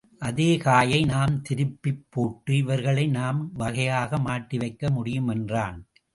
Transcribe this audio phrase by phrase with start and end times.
[0.21, 5.79] அதே காயை நாம் திருப்பிப் போட்டு இவர்களை நாம் வகையாக மாட்டி வைக்க முடியும் என்றான்.